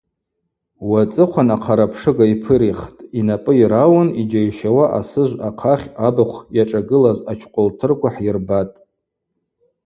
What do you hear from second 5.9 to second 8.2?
абыхъв йашӏагылаз ачкъвылтырква